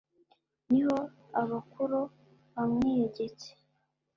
niho 0.71 0.97
abakuro 1.41 1.99
bamwiyegetse 2.53 3.47